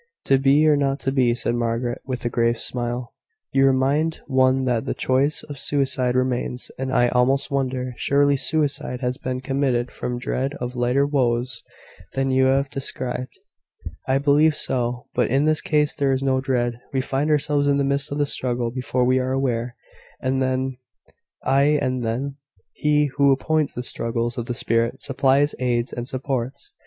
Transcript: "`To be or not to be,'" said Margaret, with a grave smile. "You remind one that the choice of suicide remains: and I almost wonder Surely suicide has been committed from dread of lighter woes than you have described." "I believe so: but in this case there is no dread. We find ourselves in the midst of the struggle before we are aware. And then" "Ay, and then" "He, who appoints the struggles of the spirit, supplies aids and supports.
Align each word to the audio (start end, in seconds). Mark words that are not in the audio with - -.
"`To 0.25 0.41
be 0.41 0.67
or 0.67 0.75
not 0.75 0.99
to 1.01 1.11
be,'" 1.11 1.35
said 1.35 1.53
Margaret, 1.53 2.01
with 2.07 2.25
a 2.25 2.29
grave 2.29 2.57
smile. 2.57 3.13
"You 3.53 3.67
remind 3.67 4.21
one 4.25 4.65
that 4.65 4.85
the 4.85 4.95
choice 4.95 5.43
of 5.43 5.59
suicide 5.59 6.15
remains: 6.15 6.71
and 6.79 6.91
I 6.91 7.09
almost 7.09 7.51
wonder 7.51 7.93
Surely 7.97 8.35
suicide 8.35 9.01
has 9.01 9.19
been 9.19 9.41
committed 9.41 9.91
from 9.91 10.17
dread 10.17 10.55
of 10.55 10.75
lighter 10.75 11.05
woes 11.05 11.61
than 12.13 12.31
you 12.31 12.45
have 12.45 12.67
described." 12.69 13.37
"I 14.07 14.17
believe 14.17 14.55
so: 14.55 15.05
but 15.13 15.29
in 15.29 15.45
this 15.45 15.61
case 15.61 15.95
there 15.95 16.11
is 16.11 16.23
no 16.23 16.41
dread. 16.41 16.79
We 16.91 16.99
find 17.01 17.29
ourselves 17.29 17.67
in 17.67 17.77
the 17.77 17.83
midst 17.83 18.11
of 18.11 18.17
the 18.17 18.25
struggle 18.25 18.71
before 18.71 19.03
we 19.05 19.19
are 19.19 19.33
aware. 19.33 19.75
And 20.19 20.41
then" 20.41 20.77
"Ay, 21.43 21.77
and 21.79 22.03
then" 22.03 22.37
"He, 22.73 23.11
who 23.17 23.31
appoints 23.31 23.75
the 23.75 23.83
struggles 23.83 24.35
of 24.35 24.47
the 24.47 24.55
spirit, 24.55 24.99
supplies 24.99 25.53
aids 25.59 25.93
and 25.93 26.07
supports. 26.07 26.73